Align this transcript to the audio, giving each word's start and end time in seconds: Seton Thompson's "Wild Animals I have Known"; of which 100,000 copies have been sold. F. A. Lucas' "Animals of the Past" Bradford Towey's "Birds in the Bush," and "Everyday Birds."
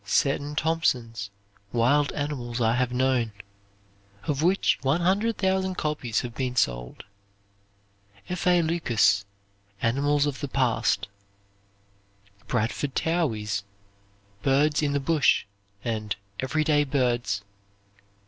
Seton 0.03 0.55
Thompson's 0.55 1.29
"Wild 1.71 2.11
Animals 2.13 2.59
I 2.59 2.73
have 2.73 2.91
Known"; 2.91 3.33
of 4.23 4.41
which 4.41 4.79
100,000 4.81 5.75
copies 5.75 6.21
have 6.21 6.33
been 6.33 6.55
sold. 6.55 7.03
F. 8.27 8.47
A. 8.47 8.63
Lucas' 8.63 9.25
"Animals 9.79 10.25
of 10.25 10.39
the 10.39 10.47
Past" 10.47 11.07
Bradford 12.47 12.95
Towey's 12.95 13.63
"Birds 14.41 14.81
in 14.81 14.93
the 14.93 14.99
Bush," 14.99 15.45
and 15.83 16.15
"Everyday 16.39 16.83
Birds." 16.83 17.43